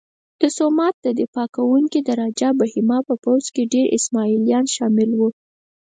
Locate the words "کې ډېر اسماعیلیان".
3.53-4.65